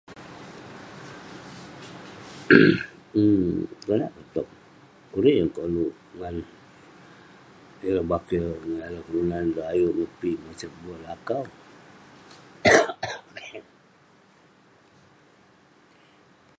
emk..konak 3.21 4.13
peh 4.15 4.27
towk, 4.33 4.47
kurik 5.11 5.35
yeng 5.37 5.51
koluk, 5.55 5.93
ngan 6.17 6.35
ireh 7.87 8.05
bakeh 8.11 8.43
ngan 8.73 8.83
ireh 8.87 9.03
kelunan 9.05 9.43
ulouk 9.51 9.69
ayuk 9.73 9.93
ngupi 9.97 10.29
mosep 10.43 10.71
berk 10.81 11.01
lakau 11.05 11.43